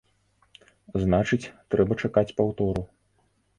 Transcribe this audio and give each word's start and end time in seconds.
Значыць, 1.03 1.51
трэба 1.75 1.93
чакаць 2.07 2.35
паўтору. 2.43 2.81